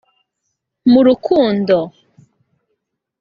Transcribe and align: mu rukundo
mu 0.91 1.01
rukundo 1.07 1.77